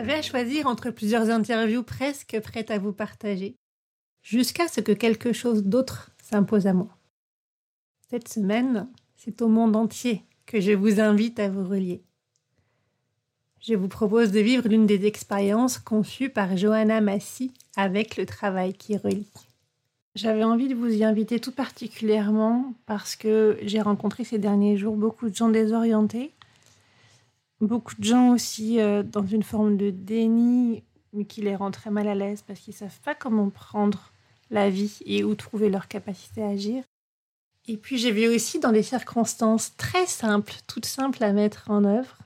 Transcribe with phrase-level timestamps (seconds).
[0.00, 3.58] J'avais à choisir entre plusieurs interviews presque prêtes à vous partager,
[4.22, 6.96] jusqu'à ce que quelque chose d'autre s'impose à moi.
[8.08, 12.02] Cette semaine, c'est au monde entier que je vous invite à vous relier.
[13.60, 18.72] Je vous propose de vivre l'une des expériences conçues par Johanna Massy avec le travail
[18.72, 19.28] qui relie.
[20.14, 24.96] J'avais envie de vous y inviter tout particulièrement parce que j'ai rencontré ces derniers jours
[24.96, 26.32] beaucoup de gens désorientés
[27.60, 31.90] beaucoup de gens aussi euh, dans une forme de déni, mais qui les rend très
[31.90, 34.12] mal à l'aise parce qu'ils ne savent pas comment prendre
[34.50, 36.82] la vie et où trouver leur capacité à agir.
[37.68, 41.84] Et puis j'ai vu aussi dans des circonstances très simples, toutes simples à mettre en
[41.84, 42.18] œuvre,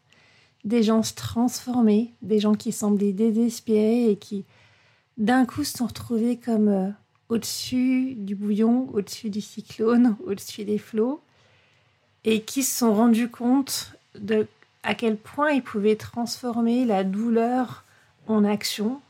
[0.65, 4.45] des gens se transformer, des gens qui semblaient désespérés et qui
[5.19, 6.91] d'un coup se sont retrouvés comme euh,
[7.29, 11.21] au-dessus du bouillon, au-dessus du cyclone, au-dessus des flots,
[12.25, 14.47] et qui se sont rendus compte de
[14.85, 17.85] à quel point il pouvait transformer la douleur
[18.29, 19.01] en action,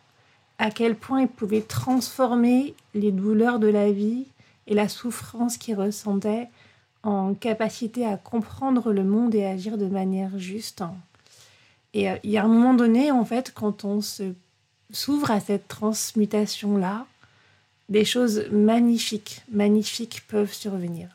[0.59, 4.27] à quel point il pouvait transformer les douleurs de la vie
[4.67, 6.49] et la souffrance qu'il ressentait
[7.03, 10.83] en capacité à comprendre le monde et agir de manière juste.
[11.93, 14.33] Et euh, il y a un moment donné, en fait, quand on se
[14.91, 17.07] s'ouvre à cette transmutation-là,
[17.89, 21.09] des choses magnifiques, magnifiques peuvent survenir.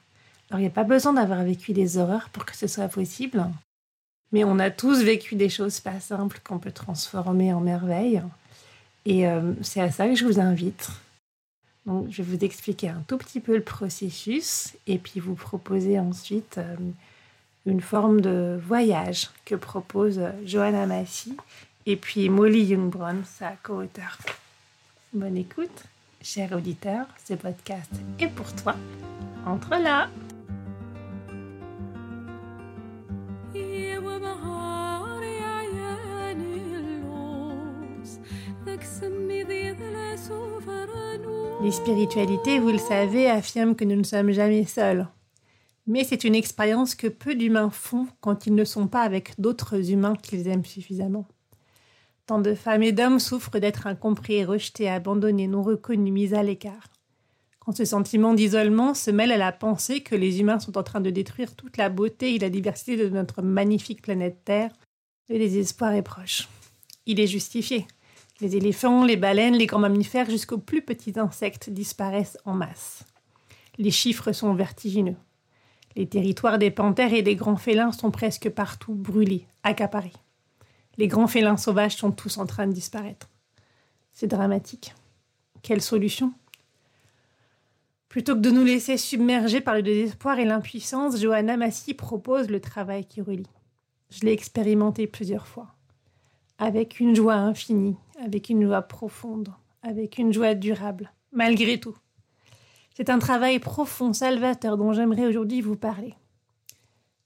[0.50, 3.46] Alors, il n'y a pas besoin d'avoir vécu des horreurs pour que ce soit possible.
[4.32, 8.22] Mais on a tous vécu des choses pas simples qu'on peut transformer en merveille.
[9.06, 10.90] Et euh, c'est à ça que je vous invite.
[11.86, 16.00] Donc, je vais vous expliquer un tout petit peu le processus et puis vous proposer
[16.00, 16.76] ensuite euh,
[17.66, 21.36] une forme de voyage que propose Johanna Massy
[21.86, 24.20] et puis Molly Youngbrun, sa co-auteure.
[25.14, 25.86] Bonne écoute,
[26.22, 28.76] cher auditeur, ce podcast est pour toi.
[29.46, 30.10] Entre là!
[41.62, 45.10] Les spiritualités, vous le savez, affirment que nous ne sommes jamais seuls.
[45.88, 49.92] Mais c'est une expérience que peu d'humains font quand ils ne sont pas avec d'autres
[49.92, 51.28] humains qu'ils aiment suffisamment.
[52.28, 56.88] Tant de femmes et d'hommes souffrent d'être incompris, rejetés, abandonnés, non reconnus, mis à l'écart.
[57.60, 61.02] Quand ce sentiment d'isolement se mêle à la pensée que les humains sont en train
[61.02, 64.72] de détruire toute la beauté et la diversité de notre magnifique planète Terre,
[65.28, 66.48] le désespoir est proche.
[67.06, 67.86] Il est justifié.
[68.42, 73.04] Les éléphants, les baleines, les grands mammifères jusqu'aux plus petits insectes disparaissent en masse.
[73.78, 75.18] Les chiffres sont vertigineux.
[75.98, 80.14] Les territoires des panthères et des grands félins sont presque partout brûlés, accaparés.
[80.98, 83.30] Les grands félins sauvages sont tous en train de disparaître.
[84.14, 84.96] C'est dramatique.
[85.62, 86.32] Quelle solution?
[88.08, 92.62] Plutôt que de nous laisser submerger par le désespoir et l'impuissance, Johanna Massy propose le
[92.62, 93.46] travail qui relie.
[94.10, 95.76] Je l'ai expérimenté plusieurs fois
[96.60, 99.48] avec une joie infinie, avec une joie profonde,
[99.82, 101.96] avec une joie durable, malgré tout.
[102.94, 106.16] C'est un travail profond, salvateur, dont j'aimerais aujourd'hui vous parler.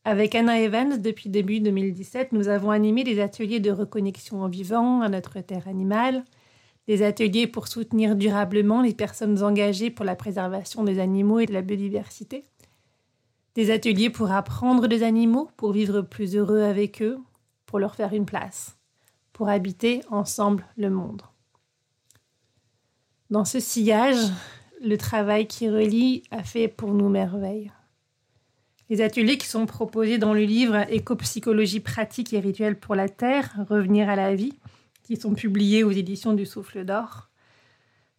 [0.06, 5.02] Avec Anna Evans, depuis début 2017, nous avons animé des ateliers de reconnexion en vivant
[5.02, 6.26] à notre terre animale,
[6.88, 11.54] des ateliers pour soutenir durablement les personnes engagées pour la préservation des animaux et de
[11.54, 12.44] la biodiversité,
[13.56, 17.18] des ateliers pour apprendre des animaux, pour vivre plus heureux avec eux,
[17.66, 18.78] pour leur faire une place
[19.34, 21.24] pour habiter ensemble le monde.
[23.30, 24.32] Dans ce sillage,
[24.82, 27.72] le travail qui relie a fait pour nous merveille.
[28.90, 33.52] Les ateliers qui sont proposés dans le livre Éco-psychologie pratique et rituelle pour la Terre,
[33.70, 34.54] Revenir à la vie,
[35.04, 37.30] qui sont publiés aux éditions du Souffle d'Or,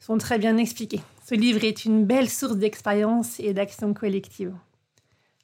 [0.00, 1.00] sont très bien expliqués.
[1.24, 4.54] Ce livre est une belle source d'expérience et d'action collective.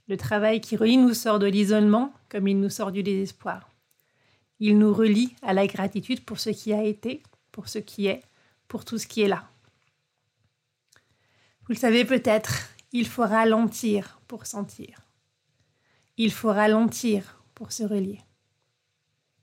[0.09, 3.70] Le travail qui relie nous sort de l'isolement comme il nous sort du désespoir.
[4.61, 8.23] Il nous relie à la gratitude pour ce qui a été, pour ce qui est,
[8.69, 9.49] pour tout ce qui est là.
[11.63, 15.07] Vous le savez peut-être, il faut ralentir pour sentir.
[16.17, 18.21] Il faut ralentir pour se relier.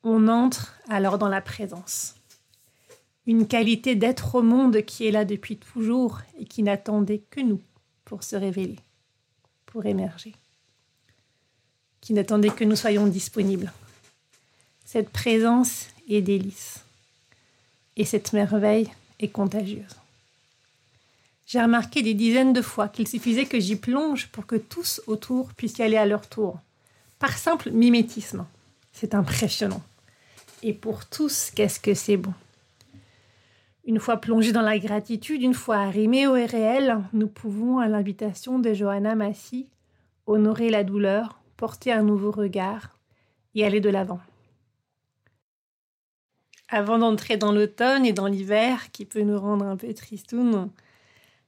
[0.03, 2.15] On entre alors dans la présence.
[3.25, 7.61] Une qualité d'être au monde qui est là depuis toujours et qui n'attendait que nous
[8.05, 8.79] pour se révéler,
[9.65, 10.33] pour émerger
[12.07, 13.69] qui n'attendait que nous soyons disponibles.
[14.89, 16.85] Cette présence est délice.
[17.97, 18.89] Et cette merveille
[19.19, 19.97] est contagieuse.
[21.45, 25.53] J'ai remarqué des dizaines de fois qu'il suffisait que j'y plonge pour que tous autour
[25.55, 26.61] puissent y aller à leur tour,
[27.19, 28.45] par simple mimétisme.
[28.93, 29.83] C'est impressionnant.
[30.63, 32.33] Et pour tous, qu'est-ce que c'est bon.
[33.83, 38.57] Une fois plongés dans la gratitude, une fois arrimés au réel, nous pouvons, à l'invitation
[38.57, 39.67] de Johanna Massy,
[40.27, 42.97] honorer la douleur, porter un nouveau regard
[43.53, 44.21] et aller de l'avant.
[46.69, 50.69] Avant d'entrer dans l'automne et dans l'hiver, qui peut nous rendre un peu tristoun,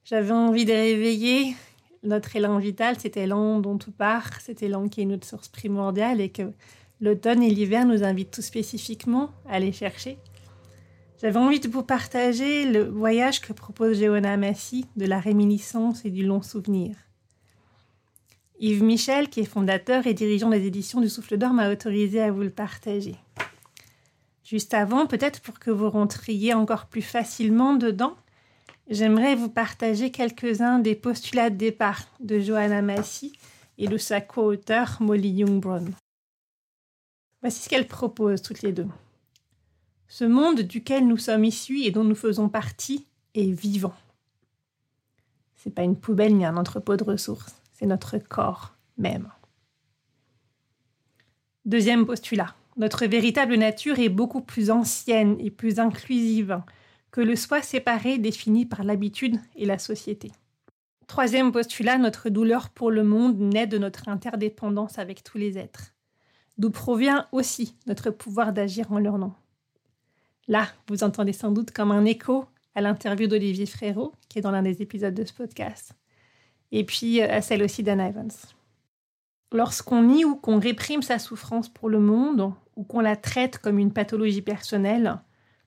[0.04, 1.54] j'avais envie de réveiller
[2.02, 6.22] notre élan vital, cet élan dont tout part, cet élan qui est notre source primordiale
[6.22, 6.50] et que
[7.02, 10.16] l'automne et l'hiver nous invitent tout spécifiquement à aller chercher.
[11.20, 16.10] J'avais envie de vous partager le voyage que propose Géona Massy de la réminiscence et
[16.10, 16.96] du long souvenir.
[18.58, 22.30] Yves Michel, qui est fondateur et dirigeant des éditions du Souffle d'Or, m'a autorisé à
[22.30, 23.16] vous le partager.
[24.50, 28.16] Juste avant, peut-être pour que vous rentriez encore plus facilement dedans,
[28.88, 33.32] j'aimerais vous partager quelques-uns des postulats de départ de Johanna Massy
[33.78, 35.94] et de sa co-auteur Molly Youngbrown.
[37.42, 38.88] Voici ce qu'elle propose toutes les deux.
[40.08, 43.06] Ce monde duquel nous sommes issus et dont nous faisons partie
[43.36, 43.94] est vivant.
[45.54, 49.30] C'est pas une poubelle ni un entrepôt de ressources, c'est notre corps même.
[51.64, 52.56] Deuxième postulat.
[52.80, 56.62] Notre véritable nature est beaucoup plus ancienne et plus inclusive
[57.10, 60.32] que le soi séparé défini par l'habitude et la société.
[61.06, 65.92] Troisième postulat, notre douleur pour le monde naît de notre interdépendance avec tous les êtres,
[66.56, 69.34] d'où provient aussi notre pouvoir d'agir en leur nom.
[70.48, 74.52] Là, vous entendez sans doute comme un écho à l'interview d'Olivier Frérot, qui est dans
[74.52, 75.92] l'un des épisodes de ce podcast,
[76.72, 78.32] et puis euh, à celle aussi d'Anne Evans.
[79.52, 83.78] Lorsqu'on nie ou qu'on réprime sa souffrance pour le monde, ou qu'on la traite comme
[83.78, 85.18] une pathologie personnelle,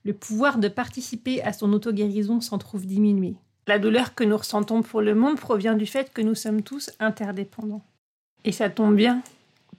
[0.04, 3.36] le pouvoir de participer à son auto-guérison s'en trouve diminué.
[3.68, 6.90] La douleur que nous ressentons pour le monde provient du fait que nous sommes tous
[7.00, 7.84] interdépendants.
[8.46, 9.22] Et ça tombe bien,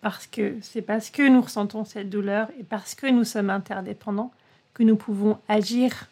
[0.01, 4.31] parce que c'est parce que nous ressentons cette douleur et parce que nous sommes interdépendants
[4.73, 6.09] que nous pouvons agir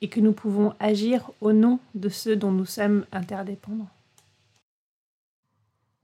[0.00, 3.90] et que nous pouvons agir au nom de ceux dont nous sommes interdépendants.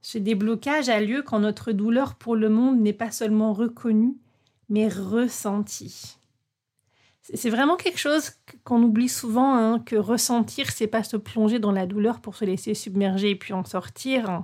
[0.01, 4.17] Ce déblocage a lieu quand notre douleur pour le monde n'est pas seulement reconnue,
[4.69, 6.17] mais ressentie.
[7.21, 8.31] C'est vraiment quelque chose
[8.63, 12.45] qu'on oublie souvent, hein, que ressentir, c'est pas se plonger dans la douleur pour se
[12.45, 14.43] laisser submerger et puis en sortir.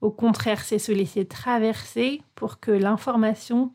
[0.00, 3.72] Au contraire, c'est se laisser traverser pour que l'information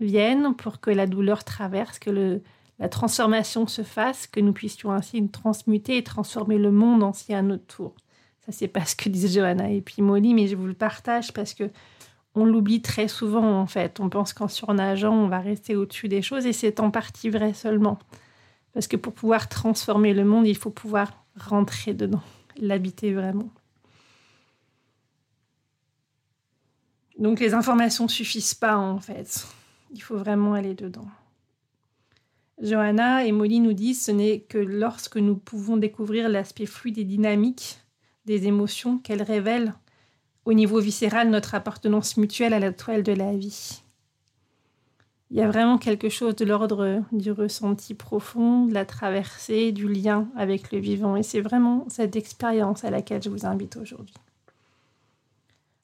[0.00, 2.40] viennent pour que la douleur traverse, que
[2.78, 7.42] la transformation se fasse, que nous puissions ainsi transmuter et transformer le monde ancien à
[7.42, 7.94] notre tour.
[8.46, 11.32] Ça, c'est pas ce que disent Johanna et puis Molly, mais je vous le partage
[11.32, 11.68] parce que
[12.36, 13.98] on l'oublie très souvent en fait.
[13.98, 17.54] On pense qu'en surnageant, on va rester au-dessus des choses et c'est en partie vrai
[17.54, 17.98] seulement.
[18.72, 22.22] Parce que pour pouvoir transformer le monde, il faut pouvoir rentrer dedans,
[22.58, 23.48] l'habiter vraiment.
[27.18, 29.46] Donc les informations suffisent pas en fait.
[29.92, 31.08] Il faut vraiment aller dedans.
[32.60, 37.04] Johanna et Molly nous disent ce n'est que lorsque nous pouvons découvrir l'aspect fluide et
[37.04, 37.80] dynamique
[38.26, 39.74] des émotions qu'elles révèlent
[40.44, 43.82] au niveau viscéral notre appartenance mutuelle à la toile de la vie.
[45.30, 49.88] Il y a vraiment quelque chose de l'ordre du ressenti profond, de la traversée, du
[49.88, 51.16] lien avec le vivant.
[51.16, 54.14] Et c'est vraiment cette expérience à laquelle je vous invite aujourd'hui.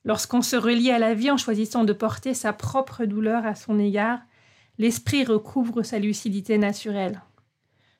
[0.05, 3.81] Lorsqu'on se relie à la vie en choisissant de porter sa propre douleur à son
[3.81, 4.21] égard,
[4.79, 7.21] l'esprit recouvre sa lucidité naturelle.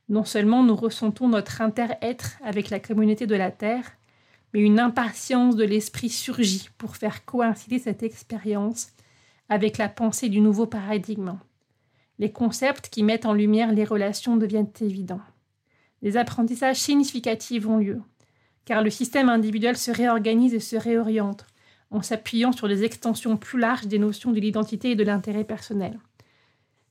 [0.09, 3.93] Non seulement nous ressentons notre inter-être avec la communauté de la Terre,
[4.53, 8.89] mais une impatience de l'esprit surgit pour faire coïncider cette expérience
[9.49, 11.39] avec la pensée du nouveau paradigme.
[12.19, 15.21] Les concepts qui mettent en lumière les relations deviennent évidents.
[16.03, 18.01] Des apprentissages significatifs ont lieu,
[18.65, 21.47] car le système individuel se réorganise et se réoriente,
[21.91, 25.99] en s'appuyant sur des extensions plus larges des notions de l'identité et de l'intérêt personnel.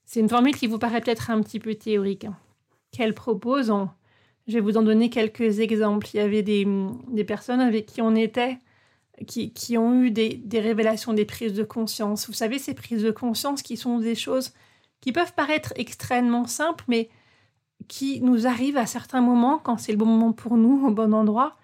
[0.05, 2.37] C'est une formule qui vous paraît peut-être un petit peu théorique, hein.
[2.91, 3.93] qu'elle propose en...
[4.51, 6.07] Je vais vous en donner quelques exemples.
[6.13, 8.57] Il y avait des, personnes avec qui on était,
[9.25, 12.27] qui, qui ont eu des, des, révélations, des prises de conscience.
[12.27, 14.51] Vous savez, ces prises de conscience qui sont des choses
[14.99, 17.09] qui peuvent paraître extrêmement simples, mais
[17.87, 21.13] qui nous arrivent à certains moments quand c'est le bon moment pour nous, au bon
[21.13, 21.55] endroit.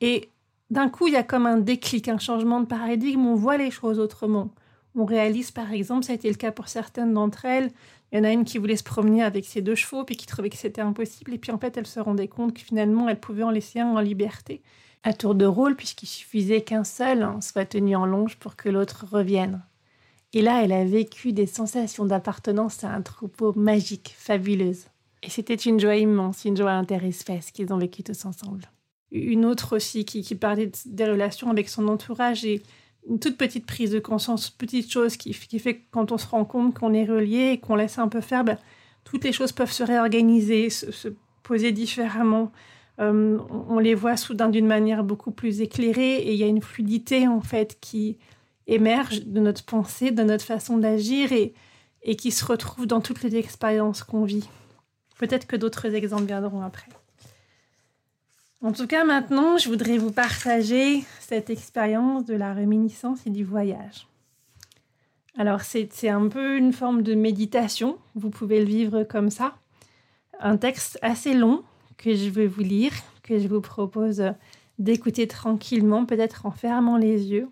[0.00, 0.30] Et
[0.70, 3.70] d'un coup, il y a comme un déclic, un changement de paradigme, on voit les
[3.70, 4.50] choses autrement.
[4.94, 7.70] On réalise, par exemple, ça a été le cas pour certaines d'entre elles,
[8.12, 10.26] il y en a une qui voulait se promener avec ses deux chevaux, puis qui
[10.26, 13.20] trouvait que c'était impossible, et puis en fait, elle se rendait compte que finalement, elle
[13.20, 14.62] pouvait en laisser un en liberté.
[15.02, 19.06] à tour de rôle, puisqu'il suffisait qu'un seul soit tenu en longe pour que l'autre
[19.10, 19.62] revienne.
[20.34, 24.88] Et là, elle a vécu des sensations d'appartenance à un troupeau magique, fabuleuse.
[25.22, 28.70] Et c'était une joie immense, une joie interespèce qu'ils ont vécu tous ensemble.
[29.10, 32.62] Une autre aussi qui, parlait des relations avec son entourage et
[33.08, 36.44] une toute petite prise de conscience, petite chose qui, fait que quand on se rend
[36.44, 38.58] compte qu'on est relié et qu'on laisse un peu faire, ben,
[39.04, 41.08] toutes les choses peuvent se réorganiser, se,
[41.42, 42.52] poser différemment.
[43.00, 43.38] Euh,
[43.68, 47.26] on les voit soudain d'une manière beaucoup plus éclairée et il y a une fluidité
[47.26, 48.18] en fait qui
[48.66, 51.54] émerge de notre pensée, de notre façon d'agir et,
[52.02, 54.48] et qui se retrouve dans toutes les expériences qu'on vit.
[55.18, 56.88] Peut-être que d'autres exemples viendront après.
[58.62, 63.42] En tout cas, maintenant, je voudrais vous partager cette expérience de la réminiscence et du
[63.42, 64.06] voyage.
[65.38, 69.54] Alors, c'est un peu une forme de méditation, vous pouvez le vivre comme ça.
[70.40, 71.62] Un texte assez long
[71.96, 74.22] que je vais vous lire, que je vous propose
[74.78, 77.48] d'écouter tranquillement, peut-être en fermant les yeux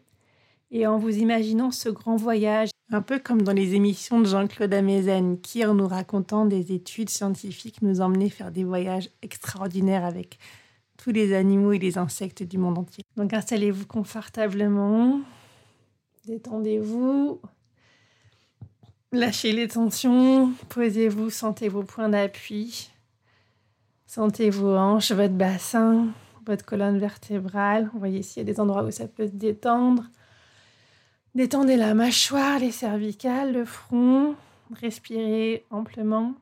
[0.71, 4.75] et en vous imaginant ce grand voyage, un peu comme dans les émissions de Jean-Claude
[4.75, 10.39] Amezen, qui, en nous racontant des études scientifiques, nous emmenait faire des voyages extraordinaires avec
[10.99, 13.03] tous les animaux et les insectes du monde entier.
[13.17, 15.21] Donc installez-vous confortablement,
[16.27, 17.41] détendez-vous,
[19.13, 22.91] lâchez les tensions, posez-vous, sentez vos points d'appui,
[24.07, 26.09] sentez vos hanches, votre bassin,
[26.45, 27.91] votre colonne vertébrale.
[27.95, 30.05] Voyez s'il y a des endroits où ça peut se détendre.
[31.35, 34.35] Détendez la mâchoire, les cervicales, le front,
[34.75, 36.35] respirez amplement.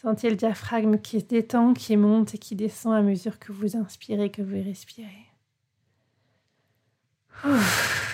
[0.00, 3.76] Sentez le diaphragme qui se détend, qui monte et qui descend à mesure que vous
[3.76, 5.26] inspirez, que vous respirez.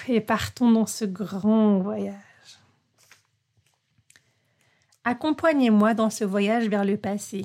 [0.08, 2.14] Et partons dans ce grand voyage.
[5.04, 7.42] Accompagnez-moi dans ce voyage vers le passé,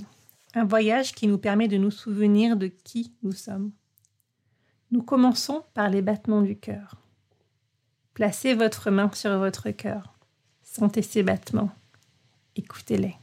[0.54, 3.74] un voyage qui nous permet de nous souvenir de qui nous sommes.
[4.92, 6.96] Nous commençons par les battements du cœur.
[8.14, 10.14] Placez votre main sur votre cœur.
[10.64, 11.72] Sentez ces battements.
[12.56, 13.18] Écoutez-les.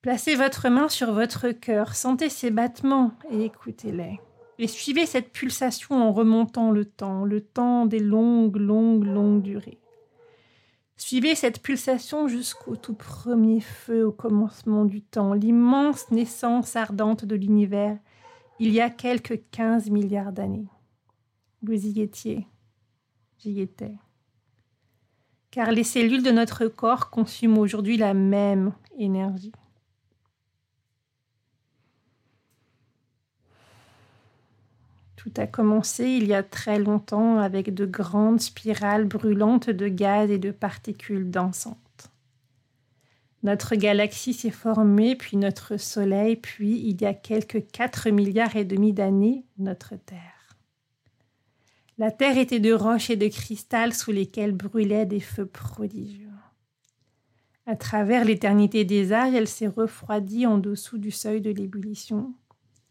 [0.00, 4.20] Placez votre main sur votre cœur, sentez ses battements et écoutez-les.
[4.60, 9.80] Et suivez cette pulsation en remontant le temps, le temps des longues, longues, longues durées.
[10.96, 17.34] Suivez cette pulsation jusqu'au tout premier feu au commencement du temps, l'immense naissance ardente de
[17.34, 17.98] l'univers,
[18.60, 20.68] il y a quelques 15 milliards d'années.
[21.62, 22.46] Vous y étiez,
[23.38, 23.94] j'y étais.
[25.50, 29.52] Car les cellules de notre corps consument aujourd'hui la même énergie.
[35.18, 40.30] Tout a commencé il y a très longtemps avec de grandes spirales brûlantes de gaz
[40.30, 42.12] et de particules dansantes.
[43.42, 48.64] Notre galaxie s'est formée, puis notre Soleil, puis il y a quelques 4 milliards et
[48.64, 50.56] demi d'années, notre Terre.
[51.98, 56.28] La Terre était de roches et de cristal sous lesquels brûlaient des feux prodigieux.
[57.66, 62.34] À travers l'éternité des âges, elle s'est refroidie en dessous du seuil de l'ébullition.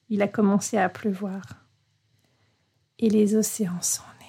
[0.09, 1.66] Il a commencé à pleuvoir
[2.99, 4.25] et les océans sont nés.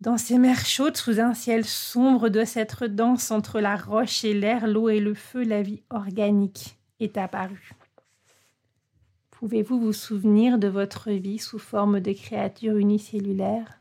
[0.00, 4.32] Dans ces mers chaudes, sous un ciel sombre de cette danse entre la roche et
[4.32, 7.72] l'air, l'eau et le feu, la vie organique est apparue.
[9.30, 13.80] Pouvez-vous vous souvenir de votre vie sous forme de créature unicellulaire,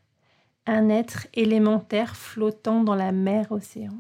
[0.65, 3.98] un être élémentaire flottant dans la mer océan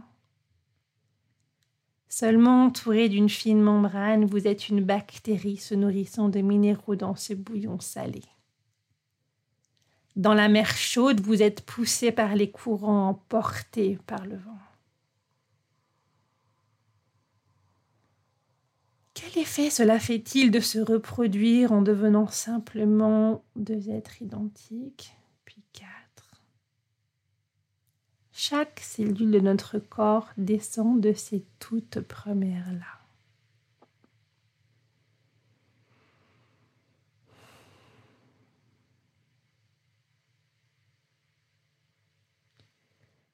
[2.19, 7.33] Seulement entouré d'une fine membrane, vous êtes une bactérie se nourrissant de minéraux dans ce
[7.33, 8.23] bouillon salé.
[10.17, 14.59] Dans la mer chaude, vous êtes poussé par les courants, emporté par le vent.
[19.13, 25.15] Quel effet cela fait-il de se reproduire en devenant simplement deux êtres identiques?
[28.41, 32.85] Chaque cellule de notre corps descend de ces toutes premières-là.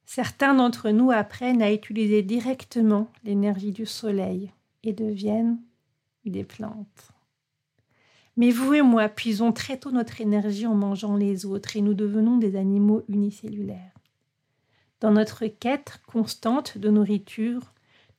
[0.07, 5.59] Certains d'entre nous apprennent à utiliser directement l'énergie du soleil et deviennent
[6.25, 7.11] des plantes.
[8.37, 11.93] Mais vous et moi puisons très tôt notre énergie en mangeant les autres et nous
[11.93, 13.94] devenons des animaux unicellulaires.
[15.01, 17.73] Dans notre quête constante de nourriture,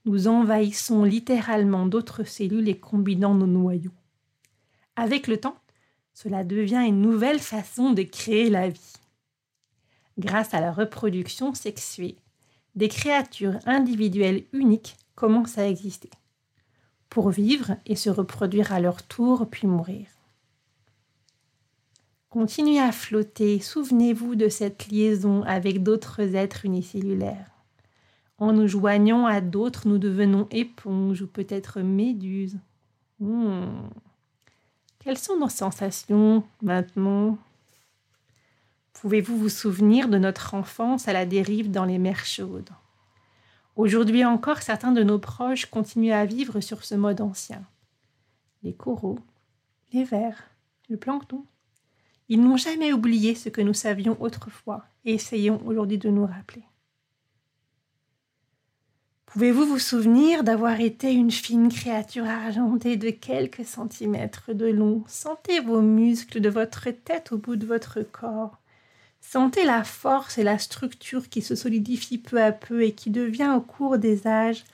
[0.04, 3.94] nous envahissons littéralement d'autres cellules et combinant nos noyaux.
[4.94, 5.58] Avec le temps,
[6.14, 8.92] cela devient une nouvelle façon de créer la vie.
[10.18, 12.16] Grâce à la reproduction sexuée,
[12.74, 16.10] des créatures individuelles uniques commencent à exister.
[17.08, 20.06] pour vivre et se reproduire à leur tour puis mourir.
[22.30, 27.50] Continuez à flotter, souvenez-vous de cette liaison avec d'autres êtres unicellulaires.
[28.38, 32.58] En nous joignant à d'autres, nous devenons éponges ou peut-être méduses.
[33.20, 33.88] Hmm.
[34.98, 37.38] Quelles sont nos sensations maintenant?
[38.92, 42.70] Pouvez-vous vous souvenir de notre enfance à la dérive dans les mers chaudes?
[43.76, 47.62] Aujourd'hui encore, certains de nos proches continuent à vivre sur ce mode ancien.
[48.62, 49.18] Les coraux,
[49.92, 50.50] les vers,
[50.88, 51.44] le plancton.
[52.28, 56.64] Ils n'ont jamais oublié ce que nous savions autrefois et essayons aujourd'hui de nous rappeler.
[59.26, 65.04] Pouvez-vous vous souvenir d'avoir été une fine créature argentée de quelques centimètres de long?
[65.08, 68.58] Sentez vos muscles de votre tête au bout de votre corps.
[69.20, 73.52] Sentez la force et la structure qui se solidifie peu à peu et qui devient
[73.56, 74.64] au cours des âges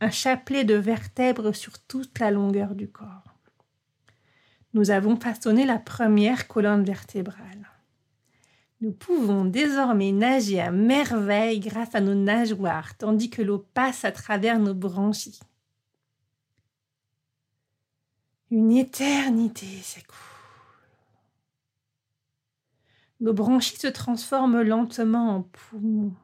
[0.00, 3.27] un chapelet de vertèbres sur toute la longueur du corps.
[4.74, 7.68] Nous avons façonné la première colonne vertébrale.
[8.80, 14.12] Nous pouvons désormais nager à merveille grâce à nos nageoires, tandis que l'eau passe à
[14.12, 15.40] travers nos branchies.
[18.50, 20.16] Une éternité s'écoule.
[23.20, 26.14] Nos branchies se transforment lentement en poumons.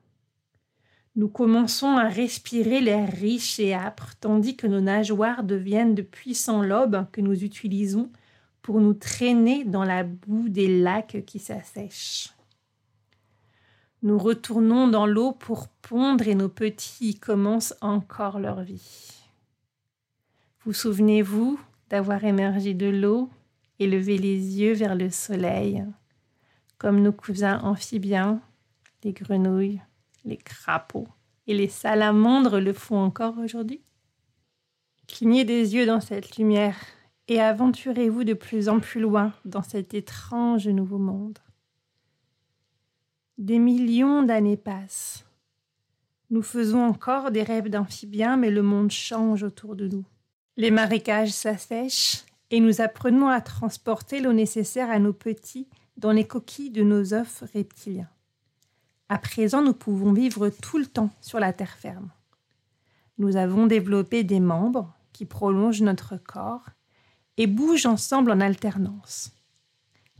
[1.17, 6.63] Nous commençons à respirer l'air riche et âpre, tandis que nos nageoires deviennent de puissants
[6.63, 8.11] lobes que nous utilisons
[8.65, 12.31] pour nous traîner dans la boue des lacs qui s'assèchent.
[14.03, 19.21] Nous retournons dans l'eau pour pondre et nos petits commencent encore leur vie.
[20.65, 23.29] Vous souvenez-vous d'avoir émergé de l'eau
[23.81, 25.85] et levé les yeux vers le soleil
[26.79, 28.41] comme nos cousins amphibiens,
[29.03, 29.83] les grenouilles,
[30.25, 31.09] les crapauds
[31.47, 33.83] et les salamandres le font encore aujourd'hui?
[35.07, 36.79] Clignez des yeux dans cette lumière
[37.29, 41.39] et aventurez-vous de plus en plus loin dans cet étrange nouveau monde.
[43.39, 45.25] Des millions d'années passent.
[46.31, 50.05] Nous faisons encore des rêves d'amphibiens, mais le monde change autour de nous.
[50.57, 56.27] Les marécages s'assèchent et nous apprenons à transporter l'eau nécessaire à nos petits dans les
[56.27, 58.09] coquilles de nos œufs reptiliens.
[59.09, 62.11] À présent, nous pouvons vivre tout le temps sur la terre ferme.
[63.19, 66.71] Nous avons développé des membres qui prolongent notre corps
[67.37, 69.33] et bougent ensemble en alternance.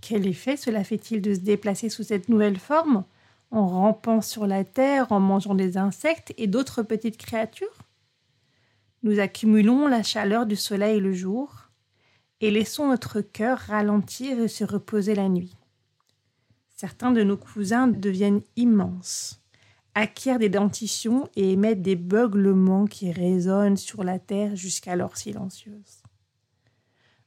[0.01, 3.05] Quel effet cela fait-il de se déplacer sous cette nouvelle forme,
[3.51, 7.79] en rampant sur la terre, en mangeant des insectes et d'autres petites créatures?
[9.03, 11.71] Nous accumulons la chaleur du soleil le jour
[12.41, 15.57] et laissons notre cœur ralentir et se reposer la nuit.
[16.69, 19.41] Certains de nos cousins deviennent immenses,
[19.95, 26.04] acquièrent des dentitions et émettent des beuglements qui résonnent sur la terre jusqu'alors silencieuses.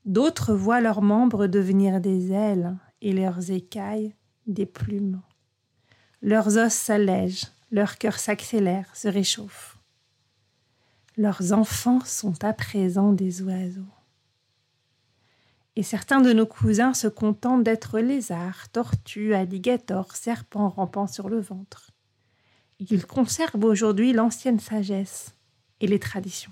[0.08, 4.16] D'autres voient leurs membres devenir des ailes et leurs écailles
[4.48, 5.22] des plumes.
[6.24, 9.78] Leurs os s'allègent, leur cœur s'accélère, se réchauffe.
[11.16, 13.94] Leurs enfants sont à présent des oiseaux
[15.78, 21.40] et certains de nos cousins se contentent d'être lézards, tortues, alligators, serpents rampant sur le
[21.40, 21.92] ventre.
[22.80, 25.36] Ils conservent aujourd'hui l'ancienne sagesse
[25.80, 26.52] et les traditions.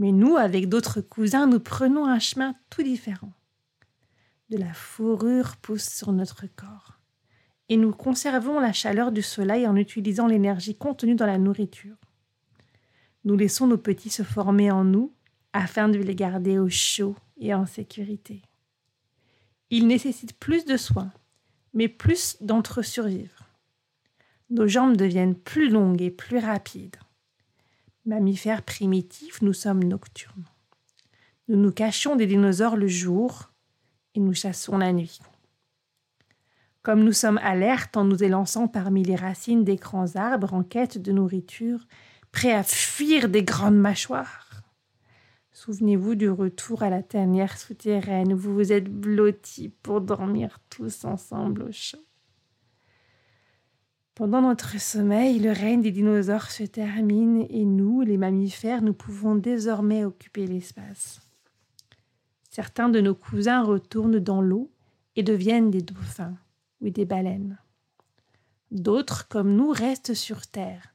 [0.00, 3.34] Mais nous, avec d'autres cousins, nous prenons un chemin tout différent.
[4.48, 6.98] De la fourrure pousse sur notre corps,
[7.68, 11.98] et nous conservons la chaleur du soleil en utilisant l'énergie contenue dans la nourriture.
[13.26, 15.12] Nous laissons nos petits se former en nous
[15.52, 18.40] afin de les garder au chaud et en sécurité.
[19.68, 21.12] Ils nécessitent plus de soins,
[21.74, 23.50] mais plus d'entre survivre.
[24.48, 26.96] Nos jambes deviennent plus longues et plus rapides.
[28.06, 30.44] Mammifères primitifs, nous sommes nocturnes.
[31.48, 33.50] Nous nous cachons des dinosaures le jour
[34.14, 35.20] et nous chassons la nuit.
[36.82, 40.96] Comme nous sommes alertes en nous élançant parmi les racines des grands arbres en quête
[40.96, 41.86] de nourriture,
[42.32, 44.50] prêts à fuir des grandes mâchoires,
[45.62, 51.04] Souvenez-vous du retour à la tanière souterraine où vous vous êtes blottis pour dormir tous
[51.04, 51.98] ensemble au chaud.
[54.20, 59.34] Pendant notre sommeil, le règne des dinosaures se termine et nous, les mammifères, nous pouvons
[59.34, 61.22] désormais occuper l'espace.
[62.50, 64.70] Certains de nos cousins retournent dans l'eau
[65.16, 66.36] et deviennent des dauphins
[66.82, 67.56] ou des baleines.
[68.70, 70.94] D'autres, comme nous, restent sur Terre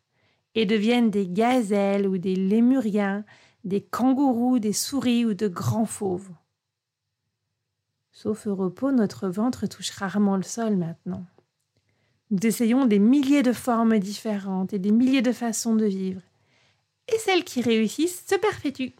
[0.53, 3.25] et deviennent des gazelles ou des lémuriens,
[3.63, 6.29] des kangourous, des souris ou de grands fauves.
[8.11, 11.25] Sauf au repos, notre ventre touche rarement le sol maintenant.
[12.31, 16.21] Nous essayons des milliers de formes différentes et des milliers de façons de vivre.
[17.13, 18.95] Et celles qui réussissent se perpétuent.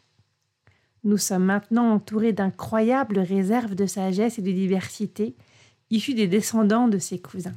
[1.04, 5.36] Nous sommes maintenant entourés d'incroyables réserves de sagesse et de diversité
[5.92, 7.56] issues des descendants de ses cousins.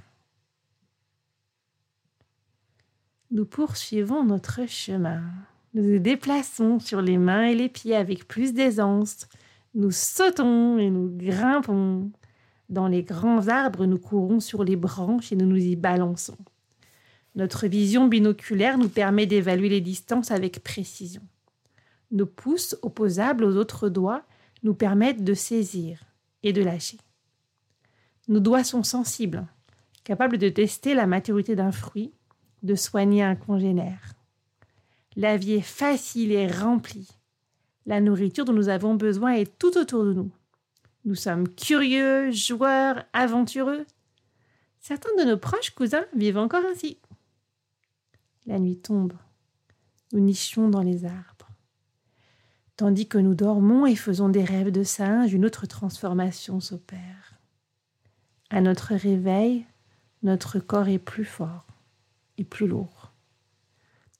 [3.30, 5.22] Nous poursuivons notre chemin.
[5.74, 9.28] Nous nous déplaçons sur les mains et les pieds avec plus d'aisance.
[9.74, 12.10] Nous sautons et nous grimpons.
[12.68, 16.36] Dans les grands arbres, nous courons sur les branches et nous nous y balançons.
[17.34, 21.22] Notre vision binoculaire nous permet d'évaluer les distances avec précision.
[22.10, 24.24] Nos pouces opposables aux autres doigts
[24.62, 26.02] nous permettent de saisir
[26.42, 26.98] et de lâcher.
[28.28, 29.46] Nos doigts sont sensibles,
[30.04, 32.12] capables de tester la maturité d'un fruit
[32.62, 34.14] de soigner un congénère.
[35.16, 37.08] La vie est facile et remplie.
[37.86, 40.30] La nourriture dont nous avons besoin est tout autour de nous.
[41.08, 43.86] Nous sommes curieux, joueurs, aventureux.
[44.78, 46.98] Certains de nos proches cousins vivent encore ainsi.
[48.44, 49.14] La nuit tombe.
[50.12, 51.48] Nous nichons dans les arbres.
[52.76, 57.38] Tandis que nous dormons et faisons des rêves de singes, une autre transformation s'opère.
[58.50, 59.64] À notre réveil,
[60.22, 61.64] notre corps est plus fort
[62.36, 63.14] et plus lourd.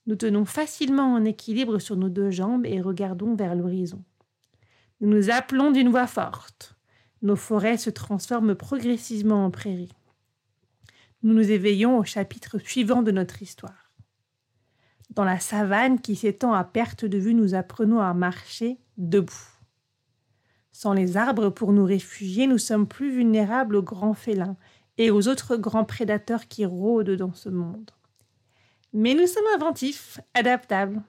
[0.07, 4.03] Nous tenons facilement en équilibre sur nos deux jambes et regardons vers l'horizon.
[5.01, 6.78] Nous nous appelons d'une voix forte.
[7.21, 9.93] Nos forêts se transforment progressivement en prairies.
[11.21, 13.91] Nous nous éveillons au chapitre suivant de notre histoire.
[15.09, 19.33] Dans la savane qui s'étend à perte de vue, nous apprenons à marcher debout.
[20.71, 24.55] Sans les arbres pour nous réfugier, nous sommes plus vulnérables aux grands félins
[24.97, 27.91] et aux autres grands prédateurs qui rôdent dans ce monde.
[28.93, 31.01] Mais nous sommes inventifs, adaptables.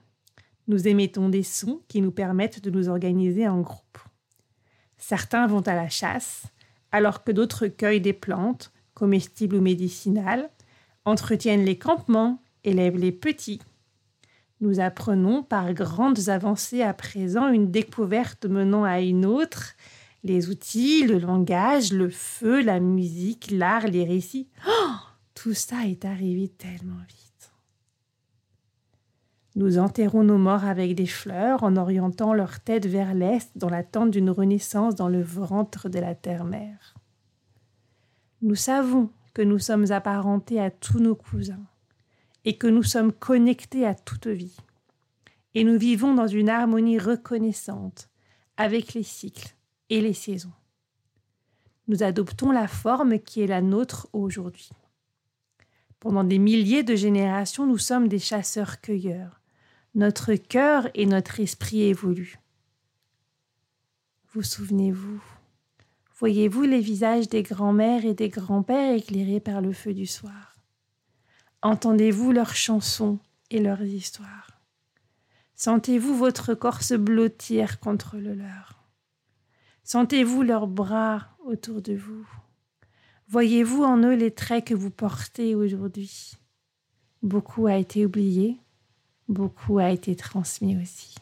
[0.67, 3.97] Nous émettons des sons qui nous permettent de nous organiser en groupe.
[5.01, 6.43] Certains vont à la chasse,
[6.91, 10.49] alors que d'autres cueillent des plantes, comestibles ou médicinales,
[11.05, 13.59] entretiennent les campements, élèvent les petits.
[14.61, 19.73] Nous apprenons par grandes avancées à présent une découverte menant à une autre,
[20.23, 24.49] les outils, le langage, le feu, la musique, l'art, les récits.
[24.67, 24.91] Oh,
[25.33, 27.30] tout ça est arrivé tellement vite.
[29.55, 34.11] Nous enterrons nos morts avec des fleurs en orientant leur tête vers l'est dans l'attente
[34.11, 36.95] d'une renaissance dans le ventre de la terre-mère.
[38.41, 41.65] Nous savons que nous sommes apparentés à tous nos cousins
[42.45, 44.55] et que nous sommes connectés à toute vie.
[45.53, 48.07] Et nous vivons dans une harmonie reconnaissante
[48.55, 49.53] avec les cycles
[49.89, 50.53] et les saisons.
[51.89, 54.69] Nous adoptons la forme qui est la nôtre aujourd'hui.
[55.99, 59.40] Pendant des milliers de générations, nous sommes des chasseurs-cueilleurs
[59.93, 62.39] notre cœur et notre esprit évoluent.
[64.33, 65.21] Vous souvenez-vous?
[66.17, 70.55] Voyez-vous les visages des grands-mères et des grands-pères éclairés par le feu du soir?
[71.61, 74.61] Entendez-vous leurs chansons et leurs histoires?
[75.55, 78.79] Sentez-vous votre corps se blottir contre le leur?
[79.83, 82.25] Sentez-vous leurs bras autour de vous?
[83.27, 86.37] Voyez-vous en eux les traits que vous portez aujourd'hui?
[87.23, 88.60] Beaucoup a été oublié,
[89.31, 91.15] beaucoup a été transmis aussi.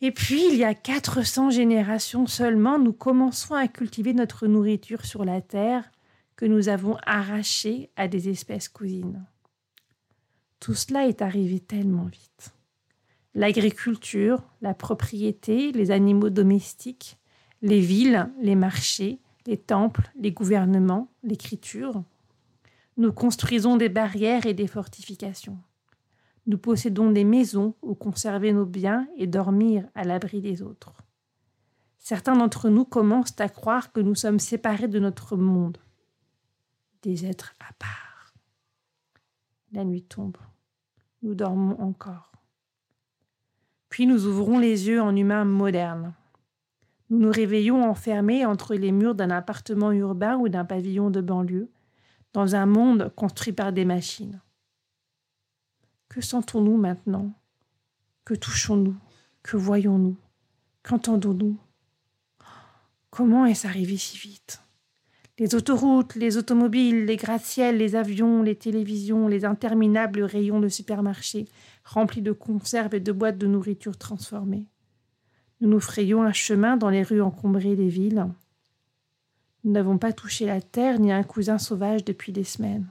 [0.00, 5.24] Et puis, il y a 400 générations seulement, nous commençons à cultiver notre nourriture sur
[5.24, 5.90] la terre
[6.36, 9.24] que nous avons arrachée à des espèces cousines.
[10.60, 12.52] Tout cela est arrivé tellement vite.
[13.34, 17.18] L'agriculture, la propriété, les animaux domestiques,
[17.62, 22.02] les villes, les marchés, les temples, les gouvernements, l'écriture.
[22.96, 25.58] Nous construisons des barrières et des fortifications.
[26.46, 30.94] Nous possédons des maisons où conserver nos biens et dormir à l'abri des autres.
[31.98, 35.78] Certains d'entre nous commencent à croire que nous sommes séparés de notre monde,
[37.02, 38.32] des êtres à part.
[39.72, 40.36] La nuit tombe.
[41.22, 42.30] Nous dormons encore.
[43.88, 46.14] Puis nous ouvrons les yeux en humains modernes.
[47.10, 51.70] Nous nous réveillons enfermés entre les murs d'un appartement urbain ou d'un pavillon de banlieue,
[52.32, 54.40] dans un monde construit par des machines.
[56.08, 57.32] Que sentons-nous maintenant?
[58.24, 58.96] Que touchons-nous?
[59.42, 60.16] Que voyons-nous?
[60.82, 61.56] Qu'entendons-nous?
[63.10, 64.60] Comment est-ce arrivé si vite?
[65.38, 71.46] Les autoroutes, les automobiles, les gratte-ciels, les avions, les télévisions, les interminables rayons de supermarchés
[71.84, 74.66] remplis de conserves et de boîtes de nourriture transformées.
[75.60, 78.26] Nous nous frayons un chemin dans les rues encombrées des villes.
[79.64, 82.86] Nous n'avons pas touché la terre ni un cousin sauvage depuis des semaines.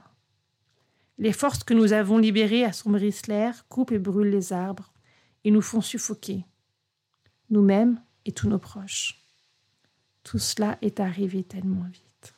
[1.18, 4.92] Les forces que nous avons libérées assombrissent l'air, coupent et brûlent les arbres,
[5.44, 6.44] et nous font suffoquer,
[7.50, 9.24] nous-mêmes et tous nos proches.
[10.24, 12.34] Tout cela est arrivé tellement vite.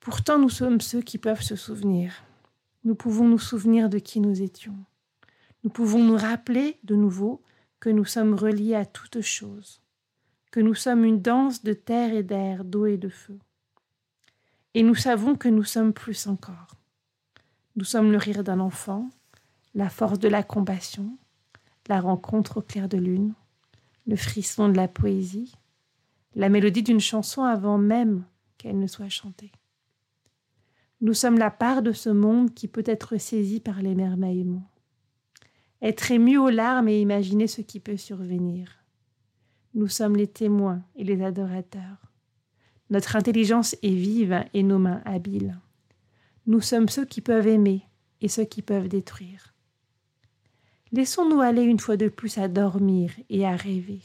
[0.00, 2.24] Pourtant, nous sommes ceux qui peuvent se souvenir.
[2.84, 4.76] Nous pouvons nous souvenir de qui nous étions.
[5.62, 7.42] nous pouvons nous rappeler de nouveau
[7.78, 9.82] que nous sommes reliés à toutes choses,
[10.50, 13.38] que nous sommes une danse de terre et d'air, d'eau et de feu.
[14.74, 16.76] Et nous savons que nous sommes plus encore.
[17.76, 19.10] Nous sommes le rire d'un enfant,
[19.74, 21.16] la force de la compassion,
[21.88, 23.34] la rencontre au clair de lune,
[24.06, 25.54] le frisson de la poésie,
[26.34, 28.24] la mélodie d'une chanson avant même
[28.58, 29.52] qu'elle ne soit chantée.
[31.00, 34.70] Nous sommes la part de ce monde qui peut être saisie par l'émerveillement.
[35.82, 38.84] Être ému aux larmes et imaginer ce qui peut survenir.
[39.74, 42.09] Nous sommes les témoins et les adorateurs.
[42.90, 45.56] Notre intelligence est vive et nos mains habiles.
[46.46, 47.82] Nous sommes ceux qui peuvent aimer
[48.20, 49.54] et ceux qui peuvent détruire.
[50.92, 54.00] Laissons-nous aller une fois de plus à dormir et à rêver.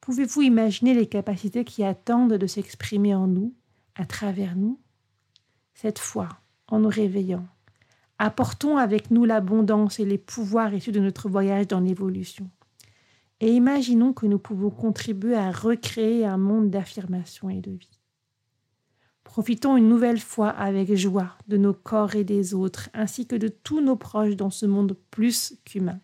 [0.00, 3.52] Pouvez-vous imaginer les capacités qui attendent de s'exprimer en nous,
[3.96, 4.78] à travers nous?
[5.74, 6.28] Cette fois,
[6.68, 7.46] en nous réveillant,
[8.18, 12.48] apportons avec nous l'abondance et les pouvoirs issus de notre voyage dans l'évolution.
[13.42, 17.98] Et imaginons que nous pouvons contribuer à recréer un monde d'affirmation et de vie.
[19.24, 23.48] Profitons une nouvelle fois avec joie de nos corps et des autres, ainsi que de
[23.48, 25.98] tous nos proches dans ce monde plus qu'humain.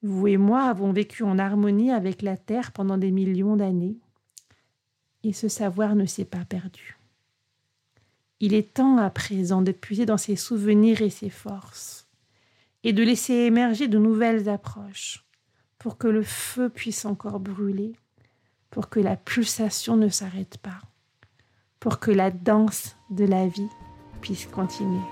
[0.00, 3.98] Vous et moi avons vécu en harmonie avec la Terre pendant des millions d'années,
[5.24, 6.98] et ce savoir ne s'est pas perdu.
[8.38, 12.06] Il est temps à présent de puiser dans ses souvenirs et ses forces,
[12.84, 15.23] et de laisser émerger de nouvelles approches,
[15.84, 17.92] pour que le feu puisse encore brûler,
[18.70, 20.80] pour que la pulsation ne s'arrête pas
[21.84, 23.68] pour que la danse de la vie
[24.22, 25.02] puisse continuer.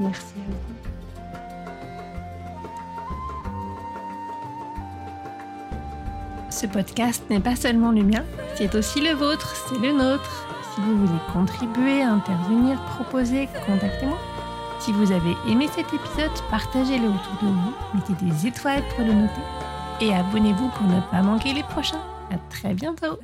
[0.00, 0.74] Merci à vous.
[6.50, 8.24] Ce podcast n'est pas seulement le mien,
[8.56, 10.48] c'est aussi le vôtre, c'est le nôtre.
[10.74, 14.18] Si vous voulez contribuer, intervenir, proposer, contactez-moi.
[14.84, 19.12] Si vous avez aimé cet épisode, partagez-le autour de vous, mettez des étoiles pour le
[19.12, 19.40] noter
[20.00, 22.02] et abonnez-vous pour ne pas manquer les prochains.
[22.32, 23.16] À très bientôt